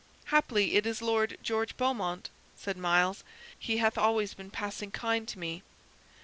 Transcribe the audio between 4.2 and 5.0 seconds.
been passing